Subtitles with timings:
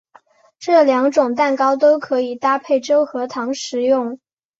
[0.57, 4.17] 这两种蛋糕都可以搭配粥和糖食用。